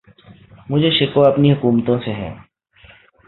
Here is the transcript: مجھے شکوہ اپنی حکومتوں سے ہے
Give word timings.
مجھے 0.69 0.89
شکوہ 0.91 1.25
اپنی 1.27 1.51
حکومتوں 1.53 1.97
سے 2.05 2.11
ہے 2.13 2.31